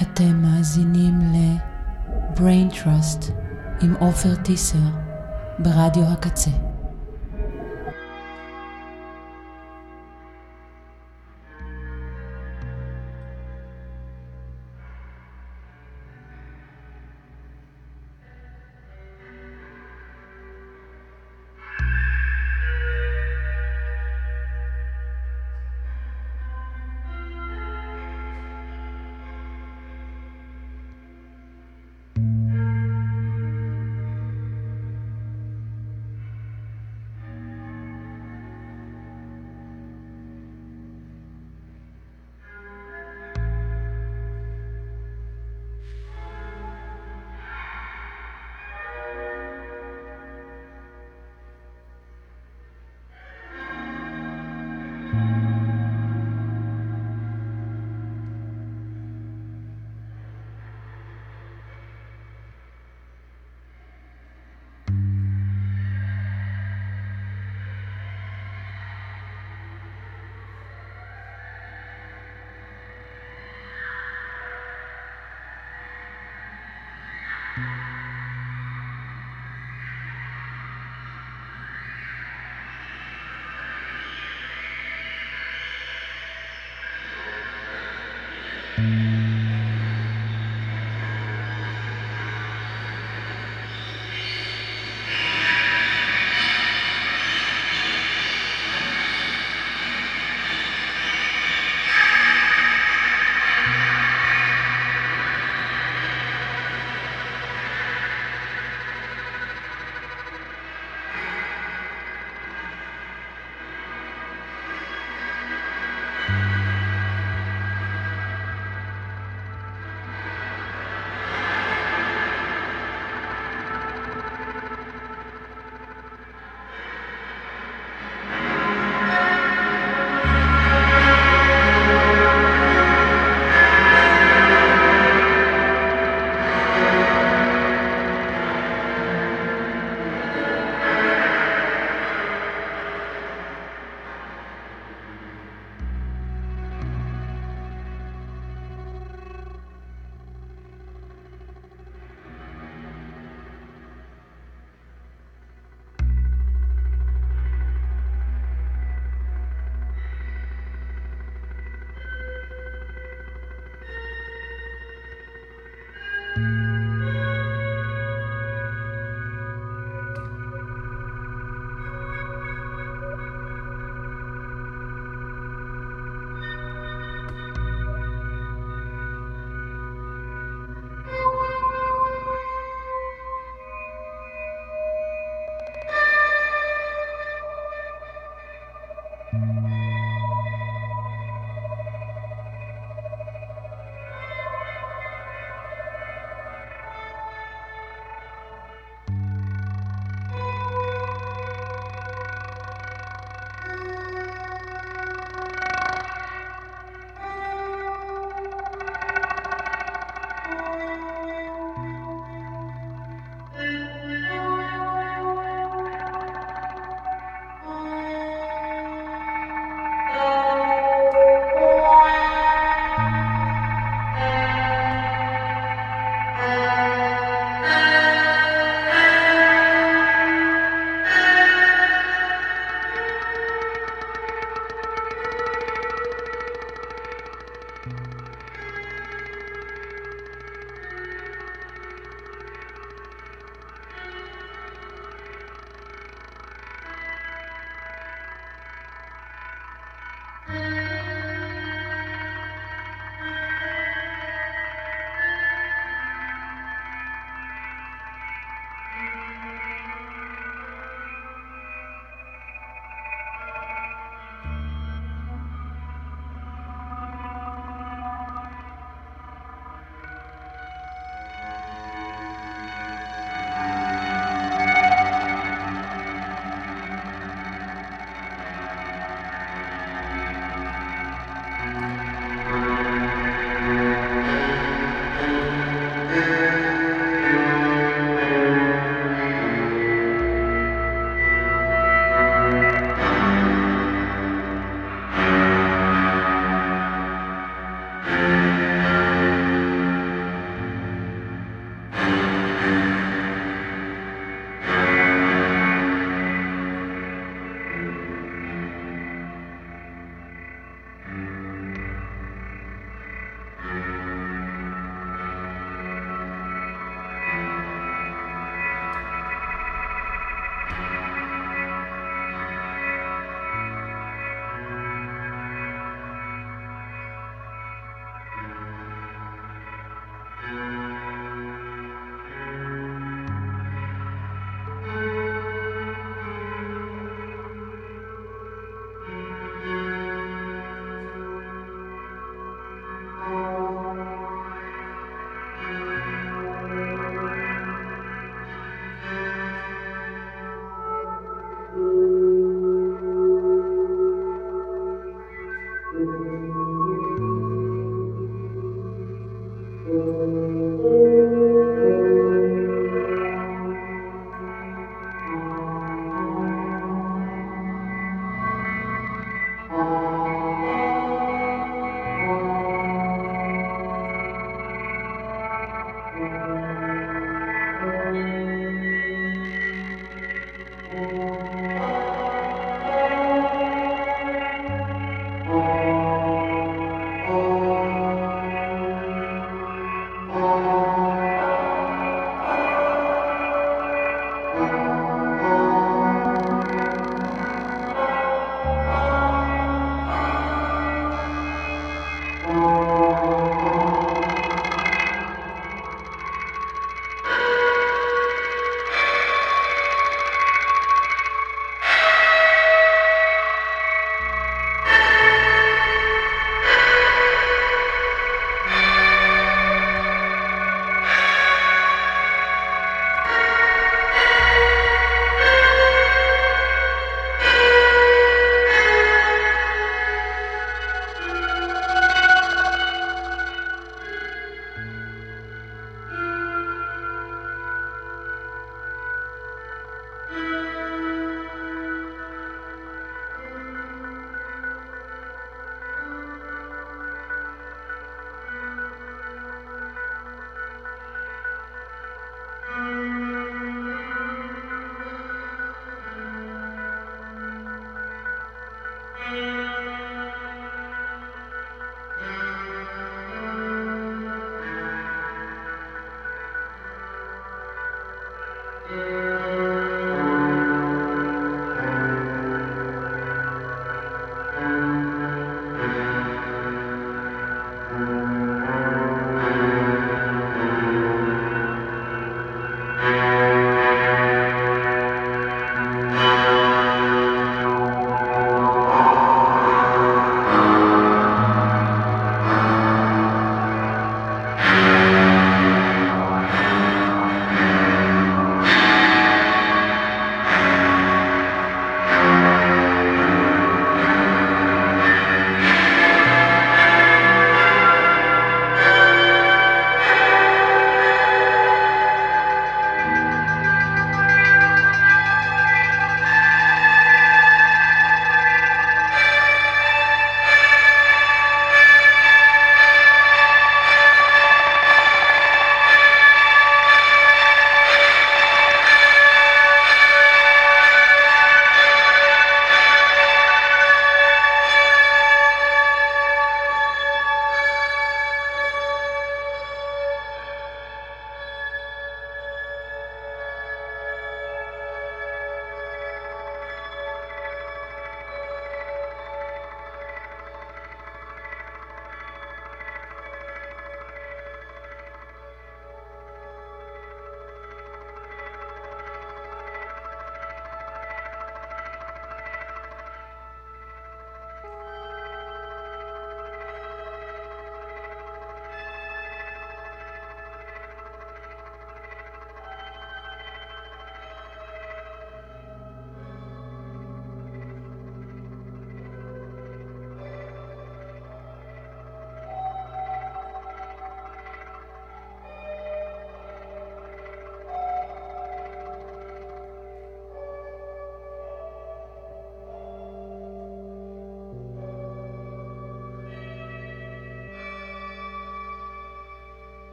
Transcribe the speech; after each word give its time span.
אתם 0.00 0.42
מאזינים 0.42 1.20
ל-brain 1.20 2.74
trust 2.74 3.32
עם 3.82 3.94
עופר 3.94 4.34
טיסר 4.34 4.78
ברדיו 5.58 6.04
הקצה. 6.04 6.50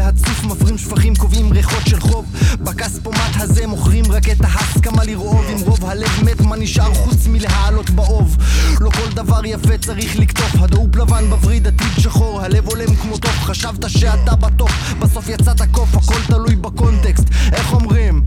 הצוף 0.00 0.44
מפרים 0.44 0.78
שפכים 0.78 1.14
קובעים 1.16 1.52
ריחות 1.52 1.86
של 1.86 2.00
חוב. 2.00 2.24
בכספומט 2.60 3.34
הזה 3.34 3.66
מוכרים 3.66 4.12
רק 4.12 4.28
את 4.28 4.36
ההסכמה 4.40 5.04
לרעוב. 5.04 5.44
עם 5.48 5.58
רוב 5.58 5.84
הלב 5.84 6.10
מת 6.24 6.40
מה 6.40 6.56
נשאר 6.56 6.94
חוץ 6.94 7.26
מלהעלות 7.26 7.90
באוב? 7.90 8.36
לא 8.80 8.90
כל 8.90 9.12
דבר 9.14 9.40
יפה 9.44 9.78
צריך 9.78 10.16
לקטוף. 10.16 10.54
הדאופ 10.54 10.96
לבן 10.96 11.24
בווריד 11.30 11.66
עתיד 11.66 11.92
שחור 11.98 12.40
הלב 12.40 12.68
הולם 12.68 12.94
כמו 12.96 13.18
טוב. 13.18 13.30
חשבת 13.30 13.90
שאתה 13.90 14.36
בטוף 14.36 14.72
בסוף 14.98 15.28
יצאת 15.28 15.62
קוף 15.70 15.96
הכל 15.96 16.20
תלוי 16.26 16.56
בקונטקסט. 16.56 17.24
איך 17.52 17.72
אומרים? 17.72 18.22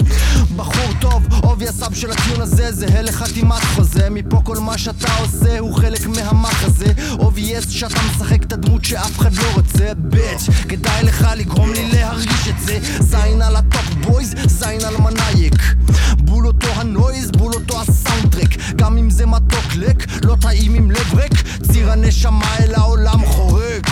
בחור 0.56 0.94
טוב 1.00 1.28
עובי 1.44 1.68
הסאב 1.68 1.94
של 1.94 2.12
הטיון 2.12 2.42
הזה 2.42 2.72
זהה 2.72 3.02
לחתימת 3.02 3.64
חוזה. 3.76 4.10
מפה 4.10 4.42
כל 4.44 4.58
מה 4.58 4.78
שאתה 4.78 5.16
עושה 5.18 5.60
הוא 5.60 5.76
חלק 5.76 6.08
מהמחזה 6.08 6.94
עובי 7.18 7.58
אס 7.58 7.70
שאתה 7.70 8.00
משחק 8.12 8.44
את 8.44 8.54
הדמות 8.54 8.86
שאף 8.86 9.20
אחד 9.20 9.34
לא 9.34 9.44
רוצה. 9.54 9.94
ביץ' 9.98 10.50
כדאי 10.70 11.04
לך 11.04 11.28
לגרום 11.36 11.74
לי 11.74 11.92
להרגיש 11.92 12.48
את 12.48 12.60
זה. 12.60 12.80
זין 13.00 13.42
על 13.42 13.56
הטופ 13.56 13.90
בויז 14.02 14.36
זין 14.46 14.82
על 14.86 14.98
מנאייק 14.98 15.76
בול 16.18 16.48
אותו 16.48 16.68
ה 16.68 16.78
noise 16.78 17.32
בול 17.32 17.54
אותו 17.54 17.82
ה 17.82 17.88
soundtrack. 17.88 18.56
גם 18.76 18.98
אם 18.98 19.10
זה 19.10 19.26
מתוק 19.26 19.76
לך 19.76 20.06
לא 20.24 20.36
טעים 20.42 20.74
עם 20.74 20.92
לב 20.92 21.14
ריק. 21.14 21.34
ציר 21.72 21.92
הנשמה 21.92 22.58
אל 22.60 22.76
העולם 22.76 23.26
חורק. 23.26 23.90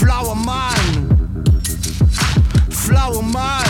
flower 0.00 0.36
man 0.36 1.16
flower 2.86 3.22
man 3.22 3.60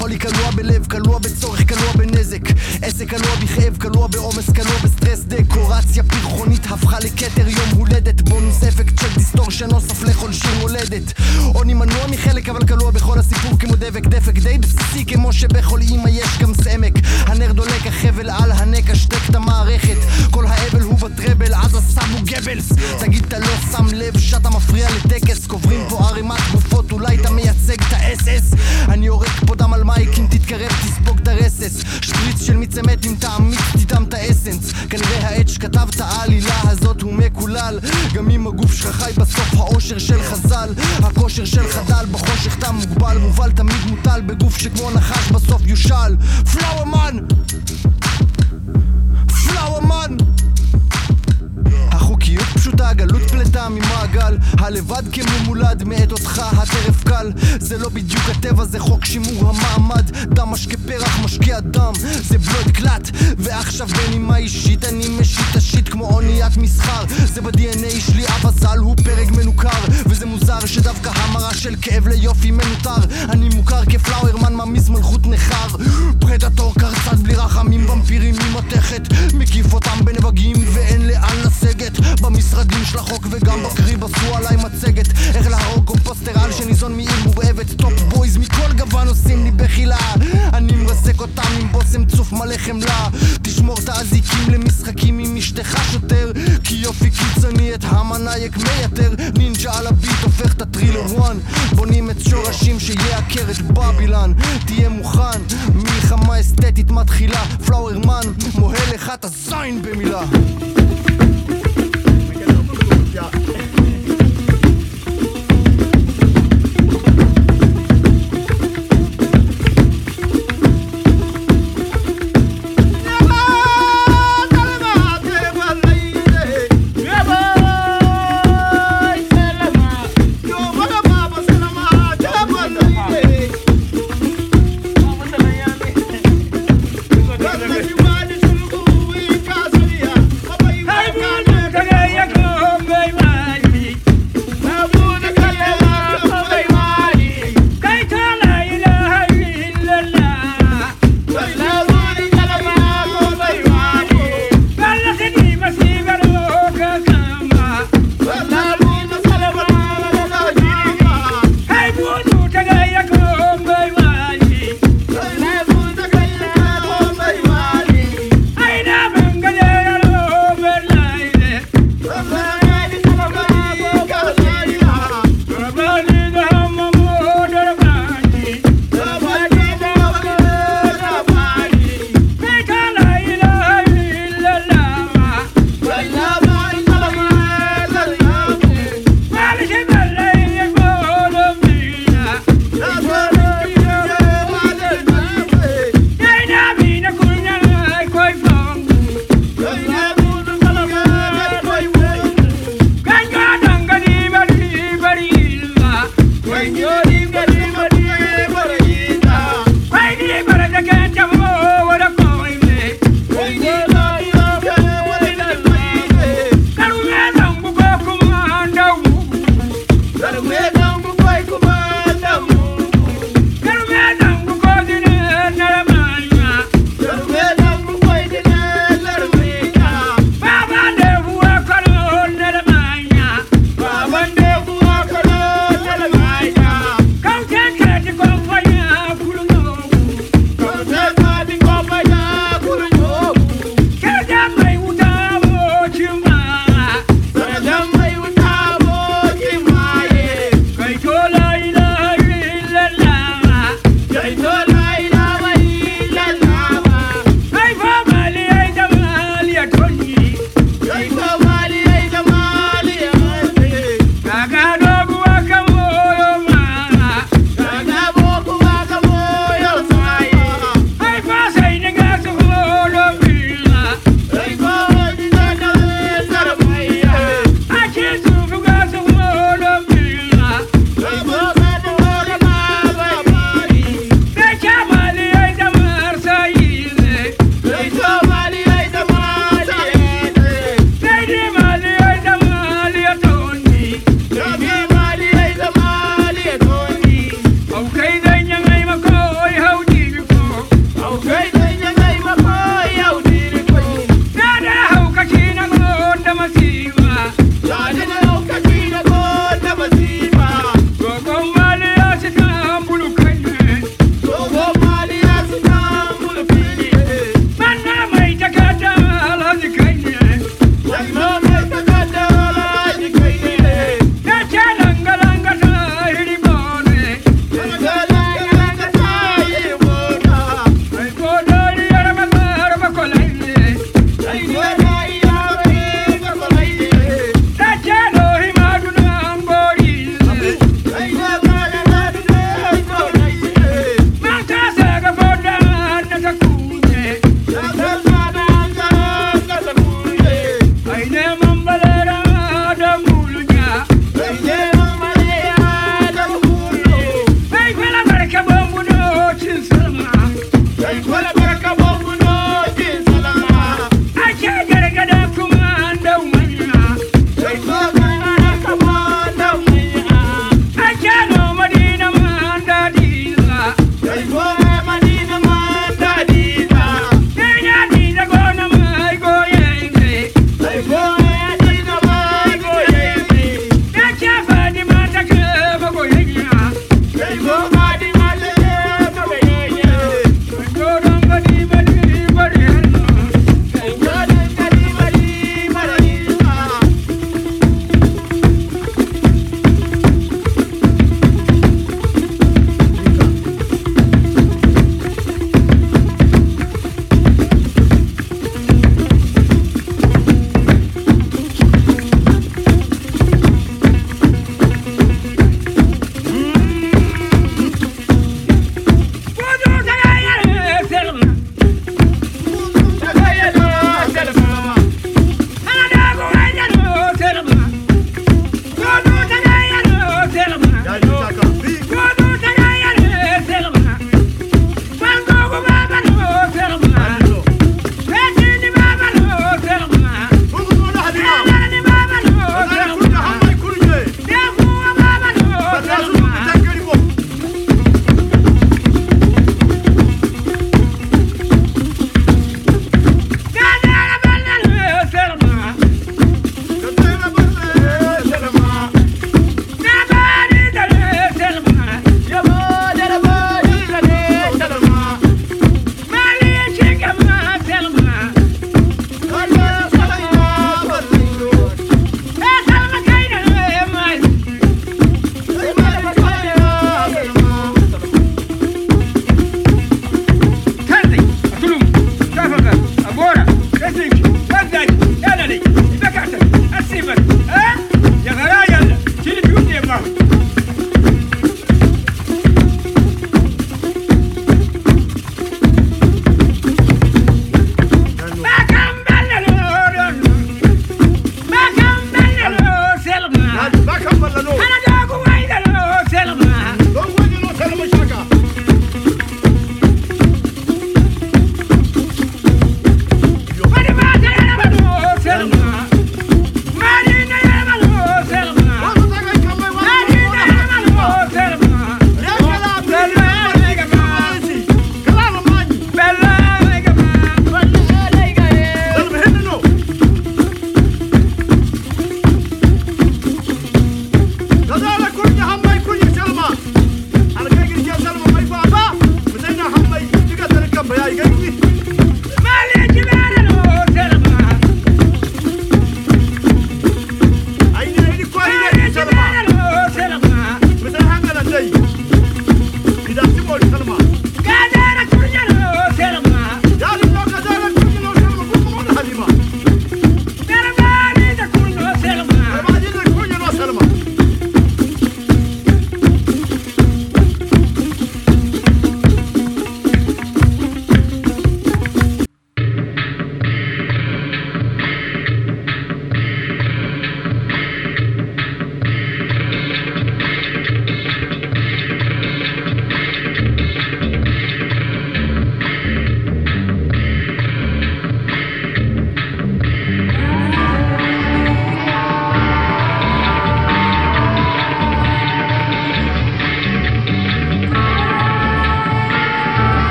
חולי 0.00 0.18
כלוא 0.18 0.50
בלב, 0.50 0.86
כלוא 0.86 1.18
בצורך, 1.18 1.68
כלוא 1.68 1.92
בנזק. 1.92 2.40
עסק 2.82 3.10
כלוא 3.10 3.36
בכאב, 3.42 3.76
כלוא 3.80 4.06
בעומס, 4.06 4.50
כלוא 4.50 4.76
בסטרס. 4.84 5.20
דקורציה 5.26 6.02
פרחונית 6.02 6.66
הפכה 6.70 6.98
לכתר 6.98 7.48
יום 7.48 7.68
הולדת. 7.76 8.20
בונוס 8.20 8.64
אפקט 8.64 8.98
של 9.00 9.14
distortion 9.14 9.66
נוסף 9.70 10.02
לכל 10.02 10.32
שיר 10.32 10.50
מולדת. 10.60 11.12
עוני 11.54 11.74
מנוע 11.74 12.06
מחלק 12.10 12.48
אבל 12.48 12.66
כלוע 12.66 12.90
בכל 12.90 13.18
הסיפור 13.18 13.58
כמו 13.58 13.76
דבק. 13.76 14.06
דפק 14.06 14.38
די 14.38 14.58
בסיסי 14.58 15.04
כמו 15.04 15.32
שבכל 15.32 15.80
אימא 15.80 16.08
יש 16.08 16.38
גם 16.38 16.54
סמק. 16.54 16.92
הנר 17.26 17.52
דולק 17.52 17.86
החבל 17.86 18.30
על 18.30 18.52
הנק 18.52 18.90
השתק 18.90 19.30
את 19.30 19.34
המערכת. 19.34 19.96
כל 20.30 20.46
האבל 20.46 20.80
הוא 20.80 20.98
בטראבל 20.98 21.54
הסם 21.54 22.12
הוא 22.12 22.20
גבלס. 22.24 22.72
תגיד 22.98 23.24
אתה 23.24 23.38
לא 23.38 23.46
שם 23.72 23.86
לב 23.92 24.18
שאתה 24.18 24.50
מפריע 24.50 24.88
לטקס? 24.90 25.46
קוברים 25.46 25.80
פה 25.88 26.08
ערימת 26.08 26.40
גופות 26.52 26.92
אולי 26.92 27.16
אתה 27.20 27.30
מייצג 27.30 27.80
את 27.88 27.92
האס-אס? 27.92 28.54
אני 28.88 29.06
יורק 29.06 29.28
פה 29.46 29.54
דם 29.54 29.74
על 29.74 29.84
מייק 29.90 30.18
אם 30.18 30.26
תתקרב 30.30 30.68
תספוג 30.68 31.18
את 31.22 31.28
הרסס. 31.28 31.84
שפריץ 32.02 32.42
של 32.42 32.56
מיץ 32.56 32.78
אמת 32.78 33.06
אם 33.06 33.14
תעמיק 33.18 33.60
תטעם 33.72 34.04
את 34.04 34.14
האסנס. 34.14 34.72
כנראה 34.90 35.28
העט 35.28 35.48
שכתב 35.48 35.88
את 35.90 36.00
העלילה 36.00 36.60
הזאת 36.64 37.02
הוא 37.02 37.12
מקולל. 37.12 37.78
גם 38.14 38.30
אם 38.30 38.46
הגוף 38.46 38.74
שלך 38.74 38.96
חי 38.96 39.10
בסוף 39.16 39.54
האושר 39.54 39.98
של 39.98 40.22
חז"ל. 40.22 40.74
הכושר 41.02 41.44
שלך 41.44 41.80
דל 41.86 42.06
בחושך 42.12 42.58
אתה 42.58 42.72
מוגבל. 42.72 43.18
מובל 43.18 43.52
תמיד 43.52 43.76
מוטל 43.90 44.20
בגוף 44.20 44.58
שכמו 44.58 44.90
נחש 44.90 45.30
בסוף 45.30 45.62
יושל. 45.64 46.16
פלאוור 46.52 46.84
מן 46.84 47.18
פלאוור 49.26 49.80
מן 49.80 50.16
החוקיות 51.90 52.46
פשוטה, 52.54 52.92
גלות 52.92 53.22
פלטה 53.30 53.68
ממעגל. 53.68 54.38
הלבד 54.58 55.02
כממולד 55.12 55.84
מאת 55.84 56.12
אותך 56.12 56.38
הטרף 56.38 57.04
זה 57.70 57.78
לא 57.78 57.88
בדיוק 57.88 58.22
הטבע, 58.28 58.64
זה 58.64 58.80
חוק 58.80 59.04
שימור 59.04 59.48
המעמד. 59.50 60.10
דם 60.10 60.48
משקה 60.48 60.76
פרח, 60.86 61.18
משקיע 61.24 61.60
דם 61.60 61.92
זה 62.28 62.38
בלוד 62.38 62.70
קלט. 62.74 63.10
ועכשיו 63.38 63.88
בנימה 63.88 64.36
אישית 64.36 64.84
אני 64.84 65.08
משית 65.20 65.56
השיט 65.56 65.88
כמו 65.88 66.04
אוניית 66.04 66.56
מסחר. 66.56 67.04
זה 67.34 67.40
ב-DNA 67.40 68.00
שלי 68.00 68.26
אבא 68.26 68.50
ז"ל 68.50 68.78
הוא 68.78 68.96
פרק 69.04 69.30
מנוכר. 69.30 69.84
וזה 70.06 70.26
מוזר 70.26 70.66
שדווקא 70.66 71.10
המרה 71.14 71.54
של 71.54 71.74
כאב 71.82 72.08
ליופי 72.08 72.50
מנותר. 72.50 73.28
אני 73.28 73.48
מוכר 73.48 73.84
כפלאוורמן 73.84 74.54
ממיס 74.54 74.88
מלכות 74.88 75.26
נכר. 75.26 75.68
פרדטור 76.20 76.74
קרצת 76.74 77.18
בלי 77.22 77.34
רחמים 77.34 77.90
ומפירים 77.90 78.34
ממתכת 78.34 79.02
מקיף 79.34 79.72
אותם 79.72 80.04
בנבגים 80.04 80.56
ואין 80.74 81.06
לאן 81.06 81.36
לסגת. 81.44 82.20
במשרדים 82.20 82.84
של 82.84 82.98
החוק 82.98 83.26
וגם 83.30 83.62
בקריב 83.62 84.04
עשו 84.04 84.36
עליי 84.36 84.56
מצגת. 84.56 85.06
איך 85.34 85.46
להרוג 85.46 85.84
קומפוסטרל 85.84 86.52
שניזון 86.52 86.96
מעיר 86.96 87.10
מורעבת 87.24 87.59
טופ 87.68 88.02
בויז 88.02 88.36
מכל 88.36 88.72
גוון 88.78 89.08
עושים 89.08 89.44
לי 89.44 89.50
בחילה. 89.50 89.98
אני 90.52 90.72
מרסק 90.72 91.20
אותם 91.20 91.52
עם 91.60 91.72
בושם 91.72 92.04
צוף 92.04 92.32
מלא 92.32 92.56
חמלה. 92.56 93.08
תשמור 93.42 93.78
את 93.78 93.88
האזיקים 93.88 94.50
למשחקים 94.50 95.18
עם 95.18 95.36
אשתך 95.36 95.78
שוטר 95.92 96.32
כי 96.64 96.74
יופי 96.74 97.10
קיצוני 97.10 97.74
את 97.74 97.84
המנאייק 97.84 98.56
מייתר. 98.56 99.14
נינג'ה 99.38 99.78
על 99.78 99.86
הביט 99.86 100.22
הופך 100.22 100.54
את 100.54 100.62
הטרילר 100.62 101.04
וואן 101.12 101.38
בונים 101.74 102.10
את 102.10 102.20
שורשים 102.20 102.80
שיעקר 102.80 103.50
את 103.50 103.62
בבילן. 103.62 104.32
תהיה 104.66 104.88
מוכן 104.88 105.40
מלחמה 105.74 106.40
אסתטית 106.40 106.90
מתחילה. 106.90 107.44
פלאוור 107.66 107.98
מן 107.98 108.32
מוהל 108.54 108.94
לך 108.94 109.12
את 109.14 109.24
הזין 109.24 109.82
במילה 109.82 110.22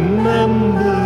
remember 0.00 0.99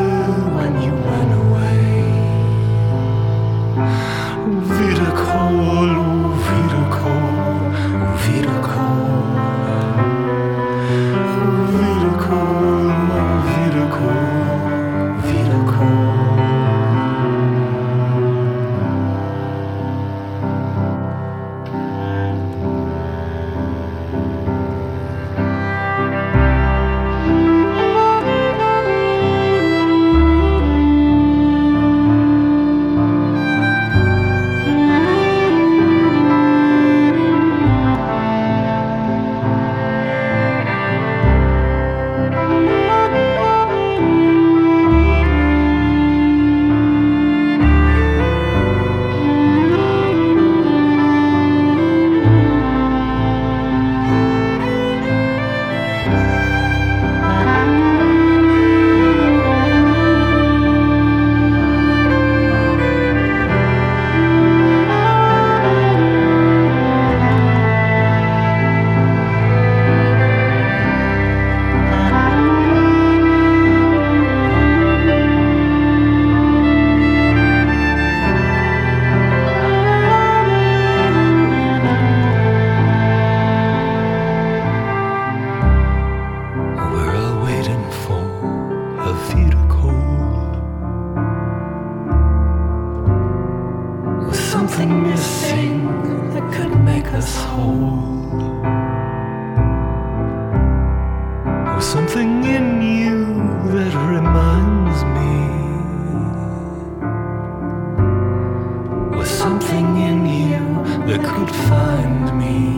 something 109.45 109.99
in 109.99 110.25
you 110.25 110.65
that 111.07 111.23
could 111.23 111.51
find 111.69 112.39
me. 112.39 112.74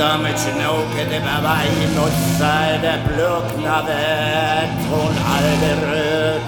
damit 0.00 0.36
knoken 0.36 1.08
über 1.08 1.38
Wein 1.44 1.92
und 2.04 2.16
seine 2.38 2.92
Blöckner 3.06 3.80
wird 3.86 4.72
von 4.88 5.14
all 5.32 5.50
berührt. 5.60 6.46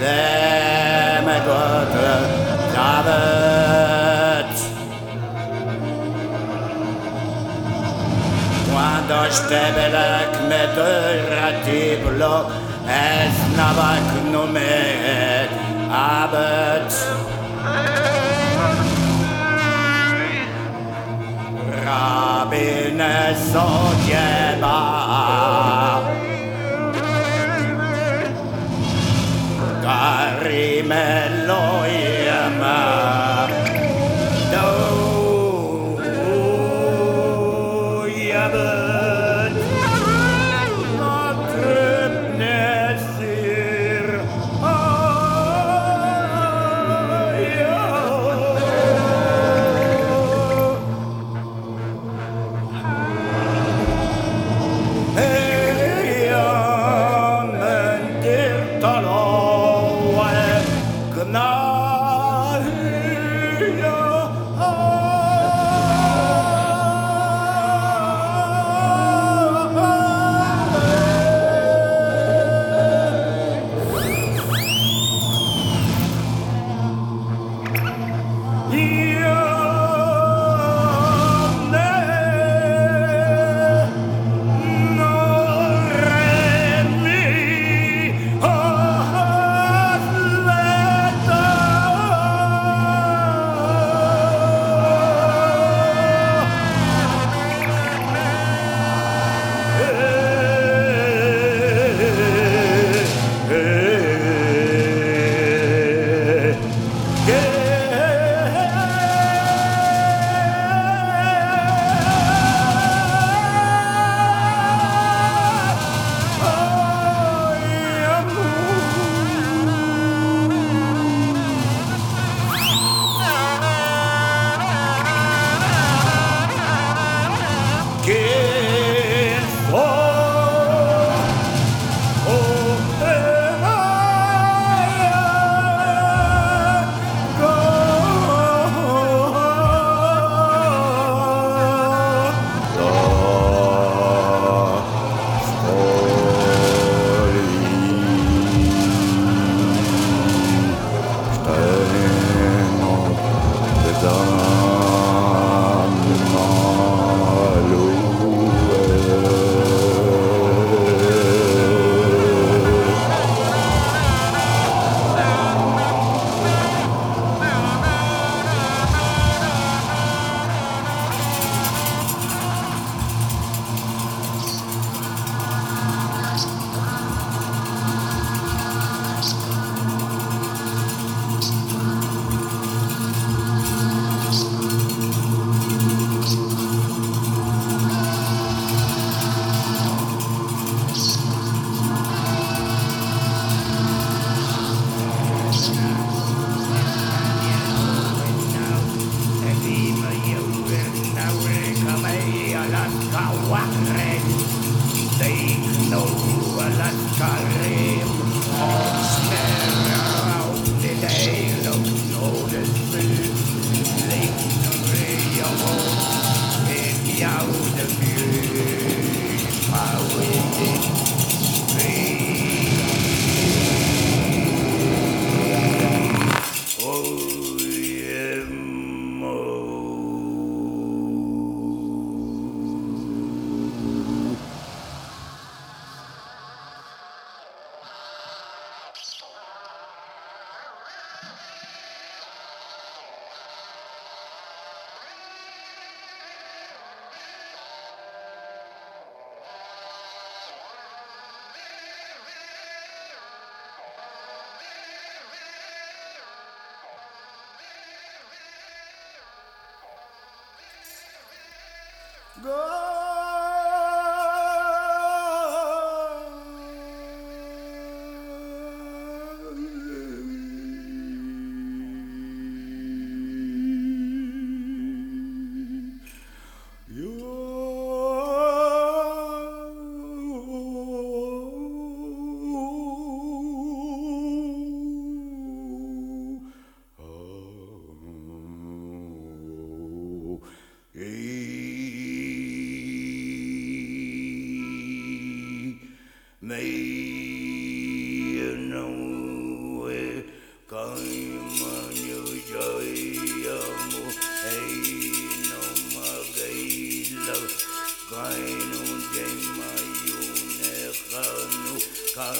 Wärme 0.00 1.36
Gott, 1.46 1.94
David. 2.74 4.52
Quando 8.70 9.18
stebele 9.30 10.08
me 10.48 10.62
dörratiblo, 10.74 12.34
es 12.86 13.36
navak 13.56 14.08
numet, 14.32 15.52
Abend. 15.90 16.92
bez. 23.26 24.45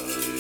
love. 0.05 0.36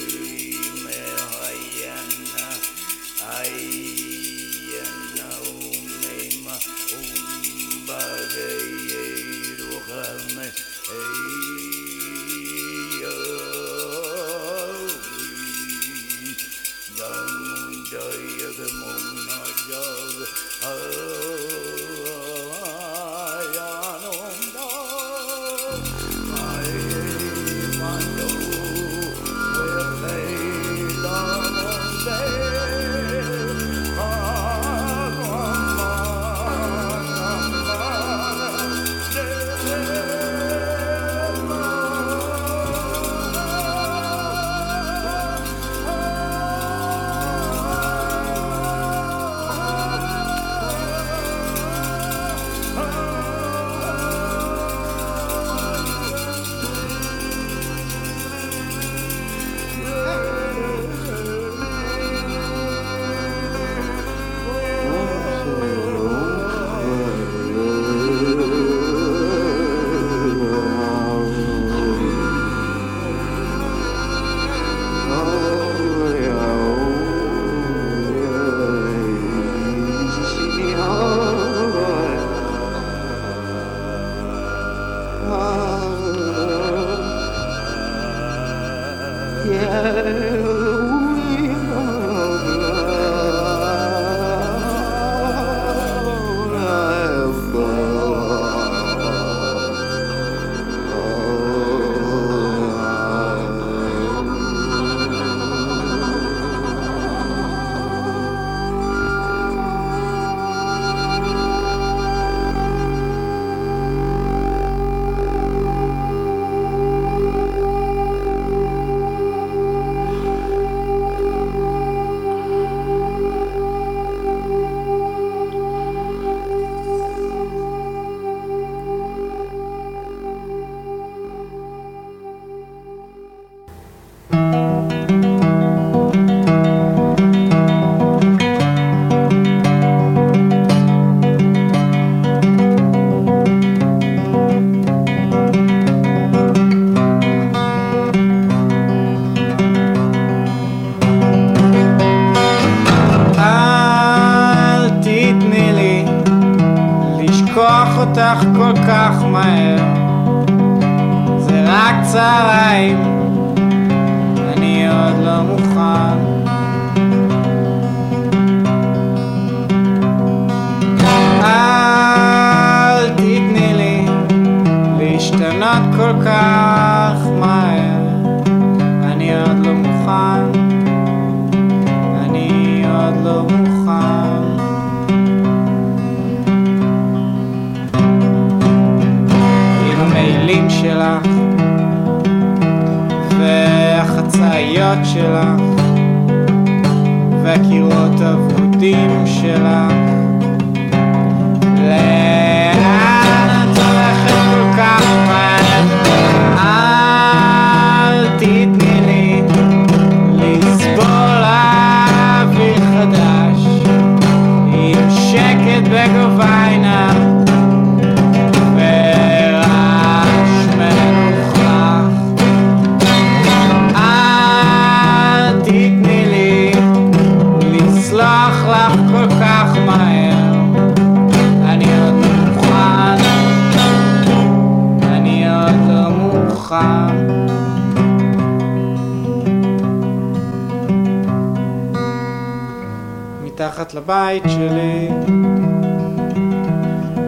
הבית 244.09 244.43
שלי. 244.47 245.09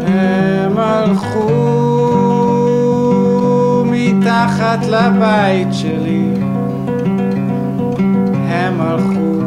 הם 0.07 0.79
הלכו 0.79 1.49
מתחת 3.87 4.87
לבית 4.87 5.69
שלי. 5.73 6.33
הם 8.49 8.81
הלכו. 8.81 9.43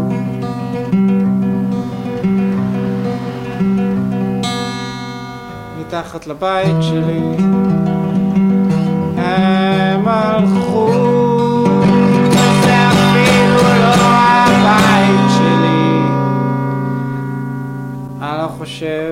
מתחת 5.80 6.28
לבית 6.28 6.82
שלי. 6.82 7.51
אני 18.84 19.11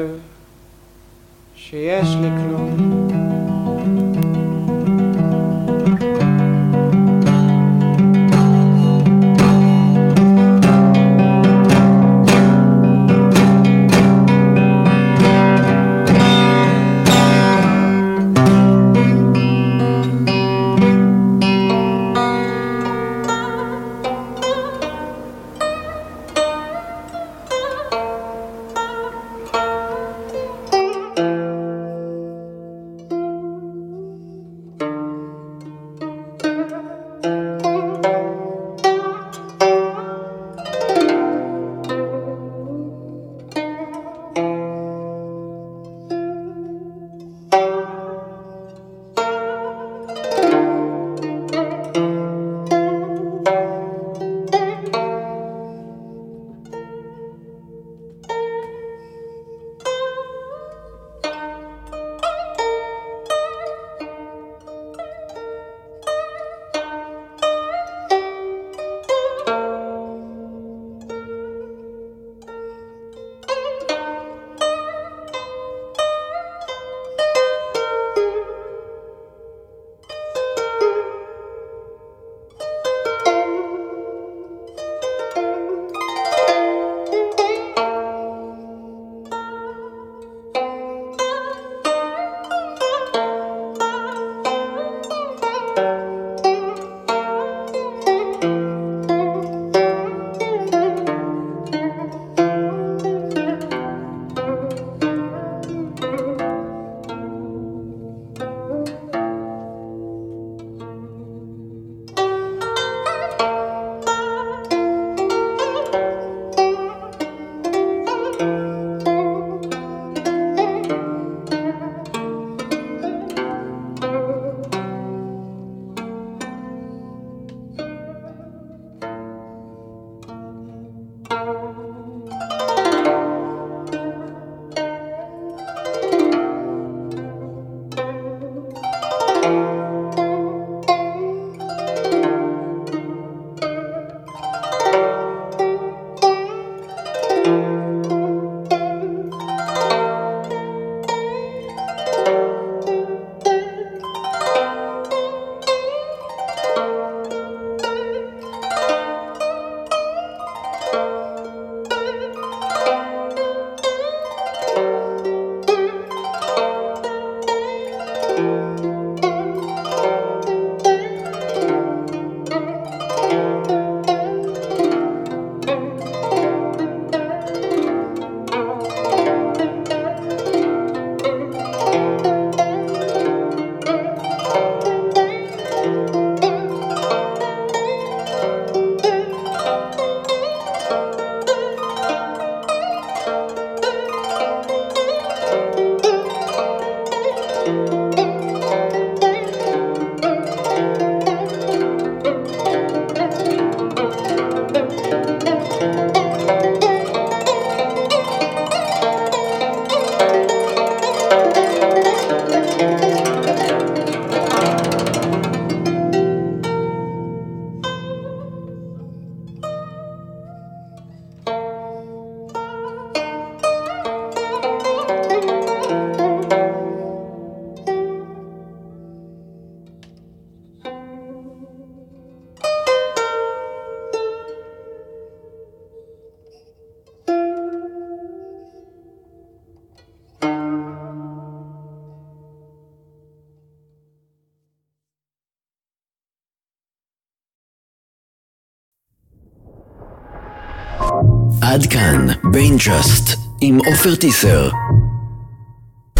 ביינג'אסט, 252.79 253.39
עם 253.61 253.79
עופר 253.85 254.15
טיסר. 254.15 254.69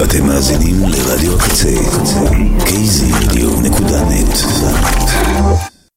אתם 0.04 0.28
מאזינים 0.28 0.76
לרדיו 0.90 1.36
הקצה, 1.36 1.76
kzradio.net 2.60 3.80